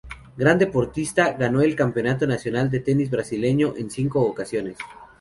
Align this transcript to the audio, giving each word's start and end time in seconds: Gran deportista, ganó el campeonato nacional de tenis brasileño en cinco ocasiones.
Gran 0.35 0.57
deportista, 0.57 1.33
ganó 1.33 1.61
el 1.61 1.75
campeonato 1.75 2.25
nacional 2.25 2.71
de 2.71 2.79
tenis 2.79 3.11
brasileño 3.11 3.75
en 3.77 3.91
cinco 3.91 4.21
ocasiones. 4.21 4.75